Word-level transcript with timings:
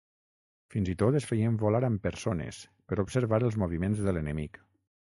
Fins 0.75 0.89
i 0.93 0.95
tot, 1.01 1.17
es 1.19 1.27
feien 1.33 1.59
volar 1.65 1.83
amb 1.91 2.03
persones, 2.07 2.65
per 2.89 3.01
observar 3.07 3.45
els 3.51 3.63
moviments 3.67 4.07
de 4.09 4.19
l'enemic. 4.19 4.63